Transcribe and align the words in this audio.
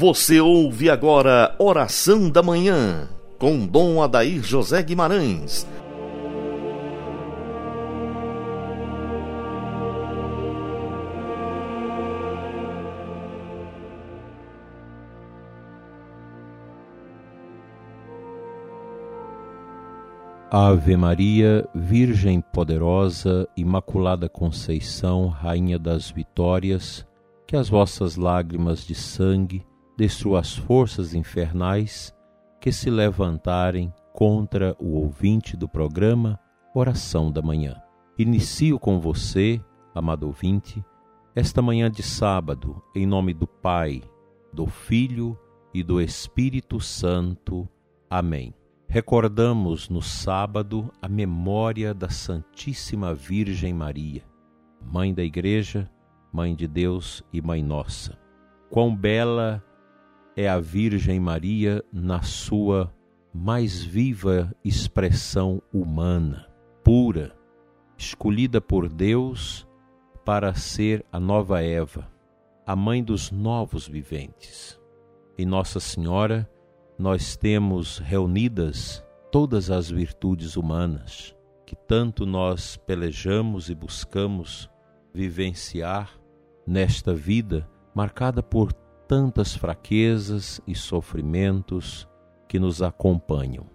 Você 0.00 0.40
ouve 0.40 0.88
agora 0.88 1.54
Oração 1.58 2.30
da 2.30 2.42
Manhã, 2.42 3.06
com 3.38 3.66
Dom 3.66 4.02
Adair 4.02 4.42
José 4.42 4.82
Guimarães. 4.82 5.66
Ave 20.50 20.96
Maria, 20.96 21.68
Virgem 21.74 22.40
poderosa, 22.40 23.46
Imaculada 23.54 24.30
Conceição, 24.30 25.28
Rainha 25.28 25.78
das 25.78 26.10
Vitórias, 26.10 27.06
que 27.46 27.54
as 27.54 27.68
vossas 27.68 28.16
lágrimas 28.16 28.86
de 28.86 28.94
sangue 28.94 29.62
destrua 30.00 30.40
as 30.40 30.56
forças 30.56 31.12
infernais 31.12 32.10
que 32.58 32.72
se 32.72 32.88
levantarem 32.88 33.92
contra 34.14 34.74
o 34.78 34.94
ouvinte 34.94 35.58
do 35.58 35.68
programa 35.68 36.40
Oração 36.74 37.30
da 37.30 37.42
Manhã. 37.42 37.76
Inicio 38.18 38.78
com 38.78 38.98
você, 38.98 39.62
amado 39.94 40.26
ouvinte, 40.26 40.82
esta 41.36 41.60
manhã 41.60 41.90
de 41.90 42.02
sábado, 42.02 42.82
em 42.96 43.04
nome 43.04 43.34
do 43.34 43.46
Pai, 43.46 44.02
do 44.50 44.66
Filho 44.66 45.38
e 45.74 45.82
do 45.82 46.00
Espírito 46.00 46.80
Santo. 46.80 47.68
Amém. 48.08 48.54
Recordamos 48.88 49.90
no 49.90 50.00
sábado 50.00 50.90
a 51.02 51.10
memória 51.10 51.92
da 51.92 52.08
Santíssima 52.08 53.14
Virgem 53.14 53.74
Maria, 53.74 54.22
Mãe 54.80 55.12
da 55.12 55.22
Igreja, 55.22 55.90
Mãe 56.32 56.56
de 56.56 56.66
Deus 56.66 57.22
e 57.30 57.42
Mãe 57.42 57.62
Nossa. 57.62 58.18
Quão 58.70 58.96
bela 58.96 59.62
é 60.40 60.48
a 60.48 60.58
Virgem 60.58 61.20
Maria 61.20 61.84
na 61.92 62.22
sua 62.22 62.90
mais 63.30 63.84
viva 63.84 64.50
expressão 64.64 65.62
humana, 65.70 66.48
pura, 66.82 67.36
escolhida 67.98 68.58
por 68.58 68.88
Deus 68.88 69.68
para 70.24 70.54
ser 70.54 71.04
a 71.12 71.20
nova 71.20 71.62
Eva, 71.62 72.10
a 72.66 72.74
mãe 72.74 73.04
dos 73.04 73.30
novos 73.30 73.86
viventes. 73.86 74.80
Em 75.36 75.44
Nossa 75.44 75.78
Senhora, 75.78 76.50
nós 76.98 77.36
temos 77.36 77.98
reunidas 77.98 79.04
todas 79.30 79.70
as 79.70 79.90
virtudes 79.90 80.56
humanas 80.56 81.36
que 81.66 81.76
tanto 81.76 82.24
nós 82.24 82.78
pelejamos 82.78 83.68
e 83.68 83.74
buscamos 83.74 84.70
vivenciar 85.12 86.18
nesta 86.66 87.12
vida 87.12 87.68
marcada 87.94 88.42
por 88.42 88.72
tantas 89.10 89.56
fraquezas 89.56 90.60
e 90.68 90.72
sofrimentos 90.72 92.08
que 92.46 92.60
nos 92.60 92.80
acompanham. 92.80 93.66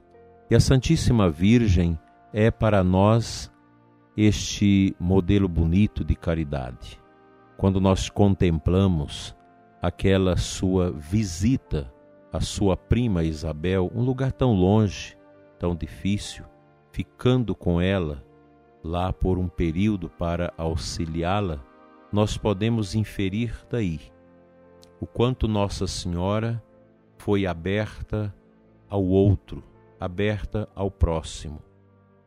E 0.49 0.55
a 0.55 0.61
Santíssima 0.61 1.29
Virgem 1.29 1.99
é 2.31 2.49
para 2.49 2.81
nós 2.85 3.51
este 4.15 4.95
modelo 4.97 5.49
bonito 5.49 6.05
de 6.05 6.15
caridade. 6.15 7.01
Quando 7.57 7.81
nós 7.81 8.09
contemplamos 8.09 9.35
aquela 9.81 10.37
sua 10.37 10.89
visita 10.91 11.93
à 12.31 12.39
sua 12.39 12.77
prima 12.77 13.25
Isabel, 13.25 13.91
um 13.93 14.03
lugar 14.03 14.31
tão 14.31 14.53
longe, 14.53 15.17
tão 15.59 15.75
difícil, 15.75 16.45
ficando 16.93 17.53
com 17.53 17.81
ela 17.81 18.23
lá 18.81 19.11
por 19.11 19.37
um 19.37 19.49
período 19.49 20.09
para 20.09 20.53
auxiliá-la, 20.57 21.61
nós 22.09 22.37
podemos 22.37 22.95
inferir 22.95 23.53
daí 23.69 24.14
o 25.05 25.07
quanto 25.07 25.47
Nossa 25.47 25.85
Senhora 25.85 26.63
foi 27.19 27.45
aberta 27.45 28.33
ao 28.89 29.03
outro, 29.03 29.63
aberta 29.99 30.67
ao 30.73 30.89
próximo. 30.89 31.61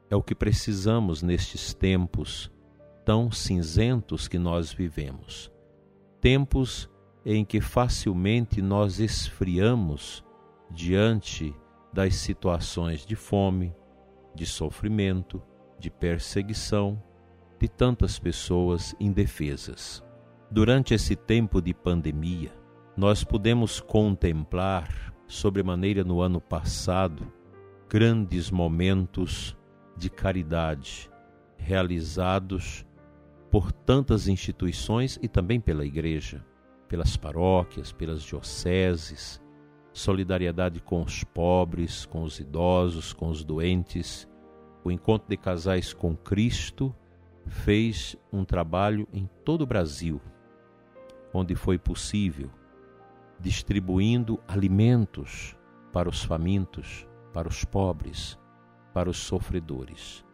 É 0.09 0.15
o 0.15 0.23
que 0.23 0.33
precisamos 0.33 1.21
nestes 1.21 1.75
tempos 1.75 2.53
tão 3.05 3.33
cinzentos 3.33 4.29
que 4.29 4.39
nós 4.39 4.73
vivemos. 4.73 5.51
Tempos 6.21 6.89
em 7.27 7.45
que 7.45 7.61
facilmente 7.61 8.63
nós 8.63 9.01
esfriamos 9.01 10.25
diante 10.71 11.53
das 11.93 12.15
situações 12.15 13.05
de 13.05 13.17
fome, 13.17 13.75
de 14.37 14.47
sofrimento, 14.47 15.43
de 15.81 15.91
perseguição, 15.91 17.03
de 17.59 17.67
tantas 17.67 18.21
pessoas 18.21 18.95
indefesas. 19.01 20.01
Durante 20.49 20.95
esse 20.95 21.17
tempo 21.17 21.61
de 21.61 21.75
pandemia, 21.75 22.57
nós 22.99 23.23
pudemos 23.23 23.79
contemplar, 23.79 25.15
sobremaneira 25.29 26.03
no 26.03 26.21
ano 26.21 26.41
passado, 26.41 27.33
grandes 27.89 28.51
momentos 28.51 29.57
de 29.97 30.11
caridade 30.11 31.09
realizados 31.57 32.85
por 33.53 33.71
tantas 33.71 34.27
instituições 34.27 35.17
e 35.23 35.29
também 35.29 35.61
pela 35.61 35.87
Igreja, 35.87 36.45
pelas 36.89 37.17
paróquias, 37.17 37.93
pelas 37.93 38.21
dioceses, 38.21 39.41
solidariedade 39.93 40.81
com 40.81 41.01
os 41.01 41.23
pobres, 41.23 42.05
com 42.05 42.25
os 42.25 42.41
idosos, 42.41 43.13
com 43.13 43.29
os 43.29 43.45
doentes. 43.45 44.29
O 44.83 44.91
encontro 44.91 45.29
de 45.29 45.37
casais 45.37 45.95
com 45.95 46.17
Cristo 46.17 46.93
fez 47.47 48.17
um 48.33 48.45
trabalho 48.45 49.07
em 49.13 49.31
todo 49.45 49.63
o 49.63 49.67
Brasil, 49.67 50.21
onde 51.33 51.55
foi 51.55 51.79
possível 51.79 52.58
distribuindo 53.41 54.41
alimentos 54.47 55.57
para 55.93 56.09
os 56.09 56.23
famintos, 56.23 57.07
para 57.33 57.49
os 57.49 57.65
pobres, 57.65 58.39
para 58.93 59.09
os 59.09 59.19
sofredores. 59.19 60.25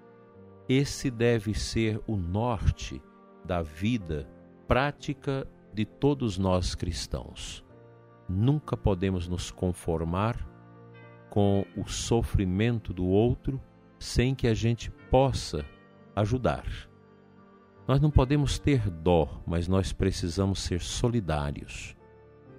Esse 0.68 1.10
deve 1.10 1.52
ser 1.54 2.00
o 2.06 2.16
norte 2.16 3.02
da 3.44 3.60
vida 3.62 4.28
prática 4.66 5.46
de 5.72 5.84
todos 5.84 6.38
nós 6.38 6.74
cristãos. 6.74 7.64
Nunca 8.28 8.76
podemos 8.76 9.28
nos 9.28 9.50
conformar 9.50 10.48
com 11.28 11.66
o 11.76 11.86
sofrimento 11.86 12.94
do 12.94 13.04
outro 13.04 13.60
sem 13.98 14.34
que 14.34 14.46
a 14.46 14.54
gente 14.54 14.90
possa 15.10 15.64
ajudar. 16.16 16.64
Nós 17.86 18.00
não 18.00 18.10
podemos 18.10 18.58
ter 18.58 18.88
dó, 18.88 19.42
mas 19.46 19.68
nós 19.68 19.92
precisamos 19.92 20.60
ser 20.60 20.80
solidários 20.80 21.94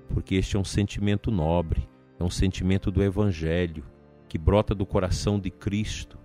porque 0.10 0.36
este 0.36 0.56
é 0.56 0.60
um 0.60 0.64
sentimento 0.64 1.32
nobre, 1.32 1.88
é 2.20 2.24
um 2.24 2.30
sentimento 2.30 2.92
do 2.92 3.04
Evangelho, 3.04 3.84
que 4.28 4.38
brota 4.38 4.74
do 4.74 4.86
coração 4.86 5.40
de 5.40 5.50
Cristo, 5.50 6.18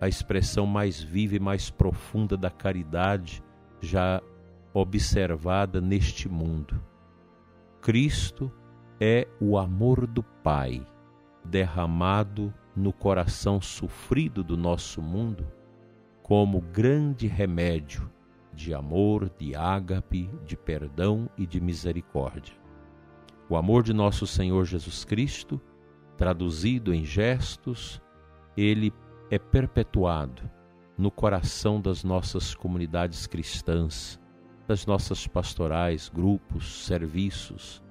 a 0.00 0.08
expressão 0.08 0.66
mais 0.66 1.02
viva 1.02 1.36
e 1.36 1.40
mais 1.40 1.70
profunda 1.70 2.36
da 2.36 2.50
caridade 2.50 3.42
já 3.80 4.22
observada 4.74 5.80
neste 5.80 6.28
mundo. 6.28 6.82
Cristo 7.80 8.52
é 9.00 9.26
o 9.40 9.56
amor 9.56 10.06
do 10.06 10.22
Pai 10.22 10.86
derramado 11.44 12.52
no 12.74 12.92
coração 12.92 13.60
sofrido 13.60 14.42
do 14.42 14.56
nosso 14.56 15.00
mundo 15.00 15.46
como 16.22 16.60
grande 16.60 17.26
remédio 17.26 18.10
de 18.52 18.74
amor, 18.74 19.30
de 19.38 19.54
ágape, 19.54 20.28
de 20.44 20.56
perdão 20.56 21.28
e 21.36 21.46
de 21.46 21.60
misericórdia. 21.60 22.54
O 23.48 23.56
amor 23.56 23.84
de 23.84 23.92
nosso 23.92 24.26
Senhor 24.26 24.64
Jesus 24.64 25.04
Cristo, 25.04 25.60
traduzido 26.16 26.92
em 26.92 27.04
gestos, 27.04 28.02
ele 28.56 28.92
é 29.30 29.38
perpetuado 29.38 30.50
no 30.98 31.10
coração 31.10 31.80
das 31.80 32.02
nossas 32.02 32.54
comunidades 32.54 33.26
cristãs, 33.26 34.18
das 34.66 34.84
nossas 34.84 35.28
pastorais, 35.28 36.08
grupos, 36.08 36.86
serviços, 36.86 37.82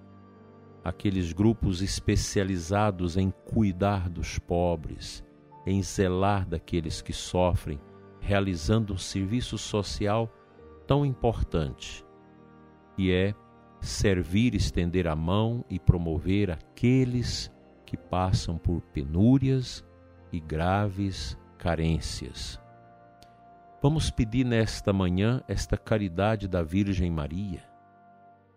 aqueles 0.84 1.32
grupos 1.32 1.82
especializados 1.82 3.16
em 3.16 3.32
cuidar 3.32 4.10
dos 4.10 4.38
pobres, 4.38 5.24
em 5.66 5.82
zelar 5.82 6.46
daqueles 6.46 7.02
que 7.02 7.14
sofrem, 7.14 7.80
realizando 8.20 8.94
um 8.94 8.98
serviço 8.98 9.58
social 9.58 10.30
tão 10.86 11.06
importante, 11.06 12.06
e 12.98 13.10
é 13.10 13.34
servir, 13.86 14.56
estender 14.56 15.08
a 15.08 15.16
mão 15.16 15.64
e 15.70 15.80
promover 15.80 16.52
aqueles 16.52 17.52
que 17.86 17.96
passam 17.96 18.58
por 18.58 18.82
penúrias 18.82 19.86
e 20.32 20.40
graves 20.40 21.38
carências. 21.58 22.60
Vamos 23.82 24.10
pedir 24.10 24.46
nesta 24.46 24.92
manhã 24.92 25.42
esta 25.48 25.78
caridade 25.78 26.48
da 26.48 26.64
Virgem 26.64 27.12
Maria 27.12 27.64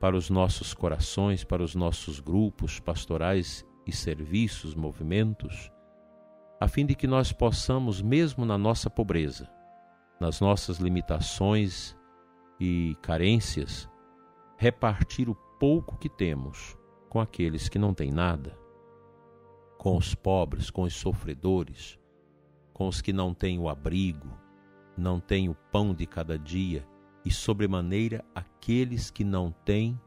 para 0.01 0.17
os 0.17 0.31
nossos 0.31 0.73
corações, 0.73 1.45
para 1.45 1.63
os 1.63 1.75
nossos 1.75 2.21
grupos 2.21 2.81
pastorais 2.81 3.65
e 3.87 3.93
serviços, 3.93 4.75
movimentos, 4.75 5.71
a 6.61 6.67
fim 6.67 6.87
de 6.87 6.95
que 6.95 7.07
nós 7.07 7.33
possamos, 7.33 8.01
mesmo 8.01 8.45
na 8.45 8.57
nossa 8.57 8.89
pobreza, 8.89 9.49
nas 10.21 10.41
nossas 10.41 10.79
limitações 10.79 11.97
e 12.61 12.97
carências, 13.03 13.89
repartir 14.61 15.31
o 15.31 15.37
pouco 15.37 15.97
que 15.97 16.09
temos 16.09 16.77
com 17.09 17.21
aqueles 17.21 17.69
que 17.69 17.79
não 17.79 17.95
têm 17.95 18.11
nada, 18.11 18.59
com 19.79 19.97
os 19.97 20.17
pobres, 20.17 20.69
com 20.69 20.83
os 20.83 20.95
sofredores, 20.95 21.97
com 22.73 22.89
os 22.89 23.01
que 23.01 23.13
não 23.13 23.33
têm 23.33 23.61
o 23.61 23.69
abrigo, 23.69 24.37
não 24.97 25.21
têm 25.21 25.49
o 25.49 25.55
pão 25.55 25.95
de 25.95 26.05
cada 26.07 26.37
dia 26.37 26.85
e, 27.25 27.31
sobremaneira, 27.31 28.25
aqueles 28.35 29.13
que 29.13 29.23
não 29.23 29.53
têm 29.65 29.99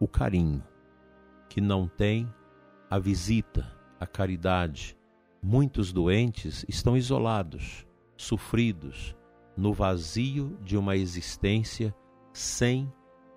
o 0.00 0.08
carinho, 0.08 0.64
que 1.50 1.60
não 1.60 1.86
têm 1.86 2.26
a 2.88 2.98
visita, 2.98 3.70
a 4.00 4.06
caridade. 4.06 4.96
Muitos 5.42 5.92
doentes 5.92 6.64
estão 6.66 6.96
isolados, 6.96 7.86
sofridos, 8.16 9.14
no 9.54 9.74
vazio 9.74 10.58
de 10.62 10.78
uma 10.78 10.96
existência 10.96 11.94
sem 12.32 12.90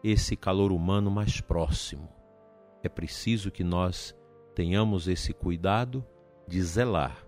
esse 0.04 0.36
calor 0.36 0.72
humano 0.72 1.10
mais 1.10 1.40
próximo. 1.40 2.10
É 2.84 2.90
preciso 2.90 3.50
que 3.50 3.64
nós 3.64 4.16
tenhamos 4.54 5.08
esse 5.08 5.34
cuidado 5.34 6.06
de 6.48 6.62
zelar 6.62 7.26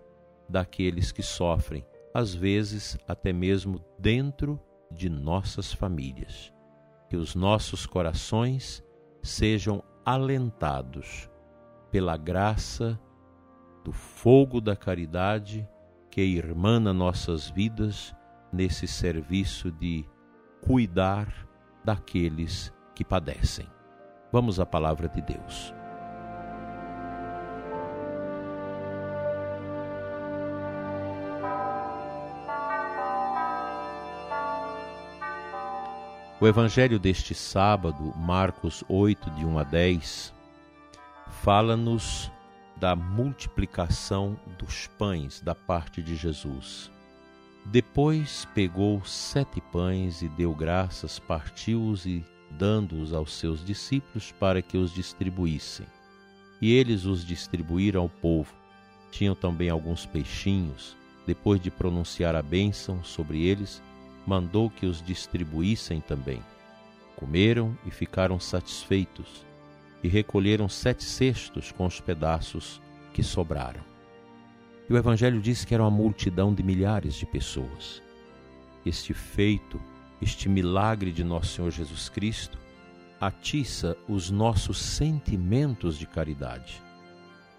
daqueles 0.48 1.10
que 1.10 1.22
sofrem, 1.22 1.84
às 2.12 2.34
vezes 2.34 2.98
até 3.08 3.32
mesmo 3.32 3.82
dentro 3.98 4.60
de 4.90 5.08
nossas 5.08 5.72
famílias. 5.72 6.52
Que 7.08 7.16
os 7.16 7.34
nossos 7.34 7.86
corações 7.86 8.84
sejam 9.22 9.82
alentados 10.04 11.30
pela 11.90 12.16
graça 12.16 13.00
do 13.84 13.92
fogo 13.92 14.60
da 14.60 14.76
caridade 14.76 15.66
que 16.10 16.20
irmana 16.20 16.92
nossas 16.92 17.48
vidas 17.48 18.14
nesse 18.52 18.86
serviço 18.86 19.70
de 19.70 20.04
cuidar 20.60 21.45
daqueles 21.86 22.74
que 22.96 23.04
padecem. 23.04 23.68
Vamos 24.32 24.58
à 24.58 24.66
palavra 24.66 25.08
de 25.08 25.22
Deus. 25.22 25.72
O 36.40 36.46
evangelho 36.48 36.98
deste 36.98 37.36
sábado, 37.36 38.12
Marcos 38.16 38.82
8, 38.88 39.30
de 39.30 39.46
1 39.46 39.58
a 39.58 39.62
10, 39.62 40.34
fala-nos 41.44 42.32
da 42.76 42.96
multiplicação 42.96 44.36
dos 44.58 44.88
pães 44.98 45.40
da 45.40 45.54
parte 45.54 46.02
de 46.02 46.16
Jesus. 46.16 46.90
Depois 47.68 48.46
pegou 48.54 49.04
sete 49.04 49.60
pães 49.60 50.22
e 50.22 50.28
deu 50.28 50.54
graças, 50.54 51.18
partiu-os 51.18 52.06
e 52.06 52.24
dando-os 52.48 53.12
aos 53.12 53.32
seus 53.32 53.64
discípulos 53.64 54.30
para 54.30 54.62
que 54.62 54.78
os 54.78 54.94
distribuíssem. 54.94 55.84
E 56.62 56.72
eles 56.72 57.04
os 57.04 57.24
distribuíram 57.24 58.02
ao 58.02 58.08
povo. 58.08 58.54
Tinham 59.10 59.34
também 59.34 59.68
alguns 59.68 60.06
peixinhos. 60.06 60.96
Depois 61.26 61.60
de 61.60 61.70
pronunciar 61.70 62.36
a 62.36 62.42
bênção 62.42 63.02
sobre 63.02 63.42
eles, 63.42 63.82
mandou 64.24 64.70
que 64.70 64.86
os 64.86 65.02
distribuíssem 65.02 66.00
também. 66.00 66.40
Comeram 67.16 67.76
e 67.84 67.90
ficaram 67.90 68.38
satisfeitos, 68.38 69.44
e 70.04 70.08
recolheram 70.08 70.68
sete 70.68 71.02
cestos 71.02 71.72
com 71.72 71.84
os 71.84 72.00
pedaços 72.00 72.80
que 73.12 73.24
sobraram. 73.24 73.95
E 74.88 74.92
o 74.92 74.96
Evangelho 74.96 75.40
diz 75.40 75.64
que 75.64 75.74
era 75.74 75.82
uma 75.82 75.90
multidão 75.90 76.54
de 76.54 76.62
milhares 76.62 77.14
de 77.14 77.26
pessoas. 77.26 78.02
Este 78.84 79.12
feito, 79.12 79.80
este 80.22 80.48
milagre 80.48 81.10
de 81.10 81.24
nosso 81.24 81.54
Senhor 81.54 81.70
Jesus 81.70 82.08
Cristo, 82.08 82.58
atiça 83.20 83.96
os 84.08 84.30
nossos 84.30 84.78
sentimentos 84.78 85.98
de 85.98 86.06
caridade. 86.06 86.82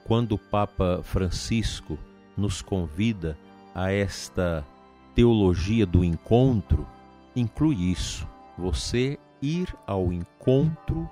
Quando 0.05 0.33
o 0.33 0.39
Papa 0.39 1.01
Francisco 1.03 1.99
nos 2.37 2.61
convida 2.61 3.37
a 3.75 3.91
esta 3.91 4.65
teologia 5.13 5.85
do 5.85 6.03
encontro 6.03 6.87
inclui 7.35 7.91
isso, 7.91 8.27
você 8.57 9.19
ir 9.41 9.73
ao 9.85 10.11
encontro 10.11 11.09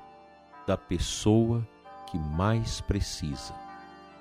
da 0.66 0.78
pessoa 0.78 1.68
que 2.08 2.18
mais 2.18 2.82
precisa. 2.82 3.54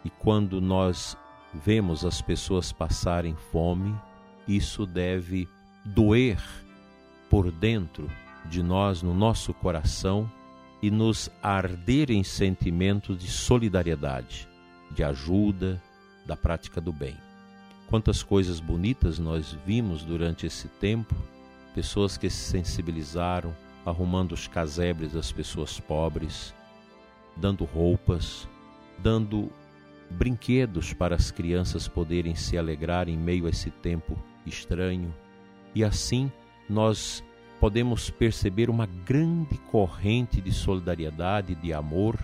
E 0.04 0.10
quando 0.10 0.60
nós 0.60 1.16
vemos 1.54 2.04
as 2.04 2.20
pessoas 2.20 2.72
passarem 2.72 3.34
fome, 3.52 3.94
isso 4.46 4.86
deve 4.86 5.48
doer 5.84 6.42
por 7.30 7.50
dentro 7.50 8.10
de 8.46 8.62
nós, 8.62 9.02
no 9.02 9.14
nosso 9.14 9.54
coração, 9.54 10.30
e 10.82 10.90
nos 10.90 11.30
arder 11.42 12.10
em 12.10 12.22
sentimentos 12.22 13.18
de 13.18 13.28
solidariedade, 13.28 14.46
de 14.90 15.02
ajuda, 15.02 15.82
da 16.26 16.36
prática 16.36 16.80
do 16.80 16.92
bem. 16.92 17.16
Quantas 17.88 18.22
coisas 18.22 18.60
bonitas 18.60 19.18
nós 19.18 19.56
vimos 19.64 20.04
durante 20.04 20.46
esse 20.46 20.68
tempo, 20.68 21.14
pessoas 21.74 22.16
que 22.16 22.28
se 22.28 22.50
sensibilizaram, 22.50 23.54
arrumando 23.84 24.32
os 24.32 24.46
casebres 24.46 25.12
das 25.12 25.32
pessoas 25.32 25.78
pobres, 25.80 26.54
dando 27.36 27.64
roupas, 27.64 28.48
dando 28.98 29.50
brinquedos 30.10 30.92
para 30.92 31.14
as 31.14 31.30
crianças 31.30 31.88
poderem 31.88 32.34
se 32.34 32.56
alegrar 32.56 33.08
em 33.08 33.16
meio 33.16 33.46
a 33.46 33.50
esse 33.50 33.70
tempo 33.70 34.16
estranho. 34.46 35.14
E 35.74 35.82
assim 35.82 36.30
nós 36.68 37.22
podemos 37.60 38.10
perceber 38.10 38.70
uma 38.70 38.86
grande 38.86 39.58
corrente 39.70 40.40
de 40.40 40.52
solidariedade 40.52 41.54
de 41.54 41.72
amor 41.72 42.18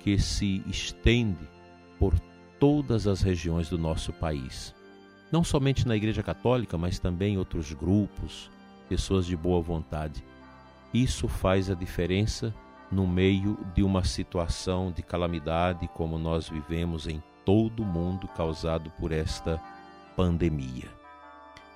que 0.00 0.18
se 0.18 0.62
estende 0.66 1.48
por 1.98 2.18
todas 2.58 3.06
as 3.06 3.22
regiões 3.22 3.68
do 3.68 3.78
nosso 3.78 4.12
país 4.12 4.74
não 5.32 5.42
somente 5.42 5.88
na 5.88 5.96
Igreja 5.96 6.22
Católica, 6.22 6.76
mas 6.76 6.98
também 6.98 7.38
outros 7.38 7.72
grupos, 7.72 8.50
pessoas 8.86 9.24
de 9.24 9.34
boa 9.34 9.62
vontade. 9.62 10.22
Isso 10.92 11.26
faz 11.26 11.70
a 11.70 11.74
diferença 11.74 12.54
no 12.92 13.06
meio 13.06 13.58
de 13.74 13.82
uma 13.82 14.04
situação 14.04 14.92
de 14.92 15.02
calamidade 15.02 15.88
como 15.94 16.18
nós 16.18 16.48
vivemos 16.48 17.08
em 17.08 17.22
todo 17.44 17.82
o 17.82 17.86
mundo 17.86 18.28
causado 18.28 18.90
por 19.00 19.10
esta 19.10 19.60
pandemia. 20.14 20.88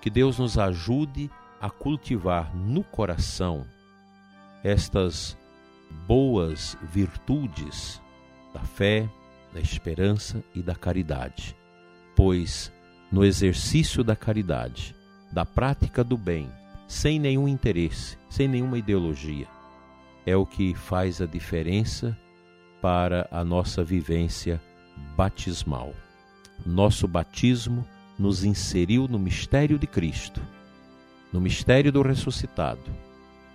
Que 0.01 0.11
Deus 0.11 0.39
nos 0.39 0.59
ajude 0.59 1.31
a 1.61 1.71
cultivar 1.71 2.55
no 2.55 2.85
coração 2.85 3.67
estas 4.63 5.37
boas 6.07 6.77
virtudes 6.83 8.01
da 8.53 8.61
fé, 8.61 9.09
da 9.53 9.61
esperança 9.61 10.45
e 10.55 10.63
da 10.63 10.75
caridade, 10.75 11.57
pois 12.15 12.71
no 13.11 13.25
exercício 13.25 14.05
da 14.05 14.15
caridade, 14.15 14.95
da 15.33 15.47
prática 15.47 16.05
do 16.05 16.17
bem, 16.17 16.51
sem 16.87 17.19
nenhum 17.19 17.49
interesse, 17.49 18.19
sem 18.29 18.47
nenhuma 18.47 18.79
ideologia, 18.79 19.47
é 20.27 20.37
o 20.37 20.45
que 20.45 20.75
faz 20.75 21.23
a 21.23 21.27
diferença 21.27 22.19
para 22.83 23.29
a 23.31 23.45
nossa 23.45 23.85
vivência 23.85 24.61
batismal. 25.17 25.95
Nosso 26.65 27.07
batismo 27.07 27.87
nos 28.19 28.45
inseriu 28.45 29.07
no 29.07 29.19
mistério 29.19 29.79
de 29.79 29.87
Cristo, 29.87 30.43
no 31.33 31.41
mistério 31.41 31.93
do 31.93 32.03
ressuscitado. 32.03 32.91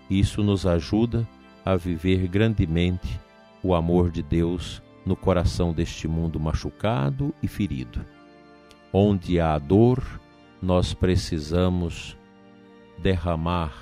Isso 0.10 0.42
nos 0.44 0.66
ajuda 0.66 1.28
a 1.66 1.76
viver 1.76 2.28
grandemente 2.28 3.20
o 3.62 3.76
amor 3.76 4.10
de 4.10 4.24
Deus 4.24 4.82
no 5.06 5.16
coração 5.16 5.74
deste 5.74 6.08
mundo 6.08 6.40
machucado 6.40 7.34
e 7.44 7.48
ferido. 7.48 8.06
Onde 8.94 9.40
há 9.40 9.58
dor, 9.58 10.04
nós 10.62 10.94
precisamos 10.94 12.18
derramar 13.00 13.74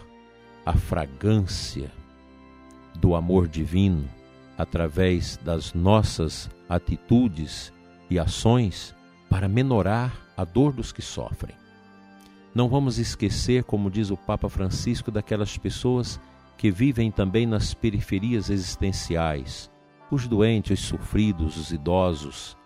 a 0.66 0.74
fragrância 0.74 1.99
do 3.00 3.16
amor 3.16 3.48
divino 3.48 4.08
através 4.58 5.38
das 5.38 5.74
nossas 5.74 6.50
atitudes 6.68 7.72
e 8.10 8.20
ações 8.20 8.94
para 9.30 9.48
menorar 9.48 10.14
a 10.36 10.44
dor 10.44 10.74
dos 10.74 10.92
que 10.92 11.02
sofrem. 11.02 11.56
Não 12.54 12.68
vamos 12.68 12.98
esquecer, 12.98 13.64
como 13.64 13.90
diz 13.92 14.10
o 14.10 14.18
Papa 14.18 14.50
Francisco, 14.50 15.12
daquelas 15.12 15.58
pessoas 15.58 16.20
que 16.58 16.70
vivem 16.70 17.10
também 17.10 17.46
nas 17.46 17.74
periferias 17.74 18.50
existenciais, 18.50 19.72
os 20.12 20.28
doentes, 20.28 20.80
os 20.80 20.86
sofridos, 20.86 21.56
os 21.56 21.72
idosos, 21.72 22.58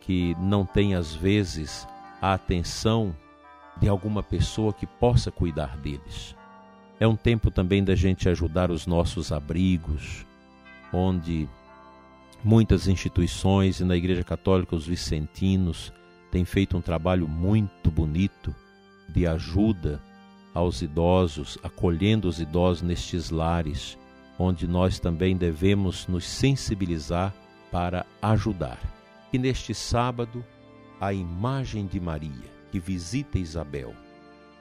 que 0.00 0.34
não 0.40 0.64
tem 0.64 0.94
às 0.94 1.14
vezes 1.14 1.86
a 2.22 2.32
atenção 2.32 3.14
de 3.78 3.88
alguma 3.88 4.22
pessoa 4.22 4.72
que 4.72 4.86
possa 4.86 5.30
cuidar 5.30 5.76
deles. 5.76 6.34
É 6.98 7.06
um 7.06 7.16
tempo 7.16 7.50
também 7.50 7.84
da 7.84 7.94
gente 7.94 8.28
ajudar 8.28 8.70
os 8.70 8.86
nossos 8.86 9.30
abrigos, 9.30 10.26
onde 10.92 11.46
muitas 12.42 12.88
instituições 12.88 13.80
e 13.80 13.84
na 13.84 13.96
Igreja 13.96 14.24
Católica 14.24 14.74
os 14.74 14.86
vicentinos 14.86 15.92
têm 16.30 16.44
feito 16.44 16.76
um 16.76 16.80
trabalho 16.80 17.28
muito 17.28 17.90
bonito 17.90 18.54
de 19.08 19.26
ajuda 19.26 20.00
aos 20.54 20.80
idosos, 20.80 21.58
acolhendo 21.62 22.28
os 22.28 22.40
idosos 22.40 22.82
nestes 22.82 23.28
lares, 23.30 23.98
onde 24.38 24.66
nós 24.66 24.98
também 24.98 25.36
devemos 25.36 26.06
nos 26.06 26.24
sensibilizar 26.24 27.34
para 27.70 28.06
ajudar. 28.22 28.78
Que 29.30 29.38
neste 29.38 29.74
sábado, 29.74 30.42
a 30.98 31.12
imagem 31.12 31.86
de 31.86 32.00
Maria, 32.00 32.50
que 32.72 32.80
visita 32.80 33.38
Isabel, 33.38 33.94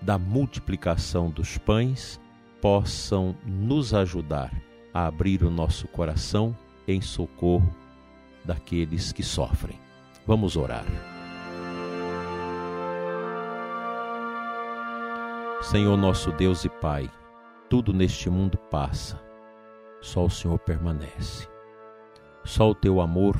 da 0.01 0.17
multiplicação 0.17 1.29
dos 1.29 1.57
pães, 1.57 2.19
possam 2.65 3.35
nos 3.45 3.93
ajudar 3.93 4.51
a 4.91 5.05
abrir 5.05 5.43
o 5.43 5.51
nosso 5.51 5.87
coração 5.87 6.57
em 6.87 6.99
socorro 6.99 7.69
daqueles 8.43 9.11
que 9.11 9.21
sofrem. 9.21 9.79
Vamos 10.25 10.57
orar. 10.57 10.83
Senhor 15.61 15.95
nosso 15.95 16.31
Deus 16.31 16.65
e 16.65 16.69
Pai, 16.69 17.07
tudo 17.69 17.93
neste 17.93 18.31
mundo 18.31 18.57
passa, 18.57 19.21
só 20.01 20.25
o 20.25 20.29
Senhor 20.31 20.57
permanece. 20.57 21.47
Só 22.43 22.71
o 22.71 22.73
teu 22.73 22.99
amor 22.99 23.37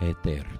é 0.00 0.08
eterno. 0.08 0.58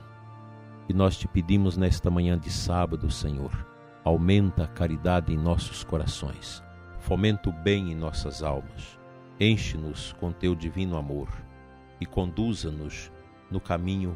E 0.90 0.92
nós 0.92 1.16
te 1.16 1.26
pedimos 1.26 1.78
nesta 1.78 2.10
manhã 2.10 2.38
de 2.38 2.52
sábado, 2.52 3.10
Senhor, 3.10 3.66
aumenta 4.04 4.64
a 4.64 4.68
caridade 4.68 5.32
em 5.32 5.38
nossos 5.38 5.82
corações, 5.84 6.62
fomenta 7.08 7.48
o 7.48 7.52
bem 7.54 7.90
em 7.90 7.94
nossas 7.94 8.42
almas, 8.42 9.00
enche-nos 9.40 10.12
com 10.20 10.30
teu 10.30 10.54
divino 10.54 10.94
amor 10.94 11.30
e 11.98 12.04
conduza-nos 12.04 13.10
no 13.50 13.58
caminho 13.58 14.14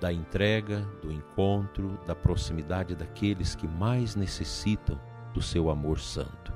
da 0.00 0.12
entrega, 0.12 0.82
do 1.02 1.10
encontro, 1.10 1.98
da 2.06 2.14
proximidade 2.14 2.94
daqueles 2.94 3.56
que 3.56 3.66
mais 3.66 4.14
necessitam 4.14 4.96
do 5.34 5.42
seu 5.42 5.68
amor 5.68 5.98
santo. 5.98 6.52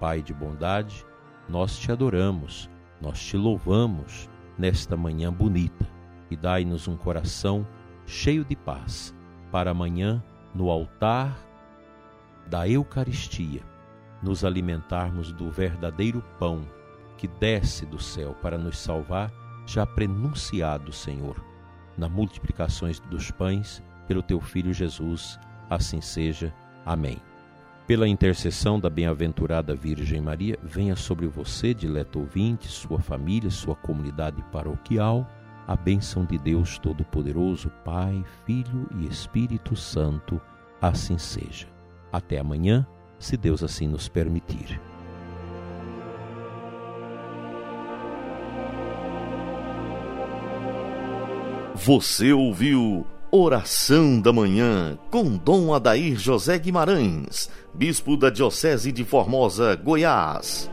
Pai 0.00 0.20
de 0.20 0.34
bondade, 0.34 1.06
nós 1.48 1.78
te 1.78 1.92
adoramos, 1.92 2.68
nós 3.00 3.24
te 3.24 3.36
louvamos 3.36 4.28
nesta 4.58 4.96
manhã 4.96 5.32
bonita 5.32 5.88
e 6.28 6.36
dai-nos 6.36 6.88
um 6.88 6.96
coração 6.96 7.64
cheio 8.04 8.44
de 8.44 8.56
paz 8.56 9.14
para 9.52 9.70
amanhã, 9.70 10.20
no 10.52 10.70
altar 10.70 11.38
da 12.48 12.68
Eucaristia, 12.68 13.62
nos 14.26 14.44
alimentarmos 14.44 15.32
do 15.32 15.48
verdadeiro 15.48 16.22
pão 16.36 16.66
que 17.16 17.28
desce 17.28 17.86
do 17.86 17.98
céu 17.98 18.36
para 18.42 18.58
nos 18.58 18.76
salvar, 18.76 19.32
já 19.64 19.86
prenunciado, 19.86 20.92
Senhor, 20.92 21.42
na 21.96 22.08
multiplicações 22.08 22.98
dos 23.00 23.30
pães 23.30 23.82
pelo 24.06 24.22
teu 24.22 24.40
Filho 24.40 24.74
Jesus. 24.74 25.38
Assim 25.70 26.00
seja. 26.00 26.52
Amém. 26.84 27.18
Pela 27.86 28.08
intercessão 28.08 28.80
da 28.80 28.90
bem-aventurada 28.90 29.74
Virgem 29.74 30.20
Maria, 30.20 30.58
venha 30.60 30.96
sobre 30.96 31.28
você, 31.28 31.72
dileto 31.72 32.18
ouvinte, 32.18 32.66
sua 32.66 32.98
família, 32.98 33.48
sua 33.48 33.76
comunidade 33.76 34.42
paroquial, 34.50 35.24
a 35.68 35.76
bênção 35.76 36.24
de 36.24 36.36
Deus 36.36 36.78
Todo-Poderoso, 36.78 37.70
Pai, 37.84 38.24
Filho 38.44 38.88
e 38.98 39.06
Espírito 39.06 39.76
Santo. 39.76 40.40
Assim 40.80 41.16
seja. 41.16 41.68
Até 42.12 42.38
amanhã, 42.38 42.86
se 43.18 43.36
Deus 43.36 43.62
assim 43.62 43.86
nos 43.88 44.08
permitir. 44.08 44.80
Você 51.74 52.32
ouviu 52.32 53.06
Oração 53.30 54.20
da 54.20 54.32
Manhã 54.32 54.98
com 55.10 55.36
Dom 55.36 55.74
Adair 55.74 56.18
José 56.18 56.58
Guimarães, 56.58 57.50
Bispo 57.74 58.16
da 58.16 58.30
Diocese 58.30 58.90
de 58.90 59.04
Formosa, 59.04 59.76
Goiás. 59.76 60.70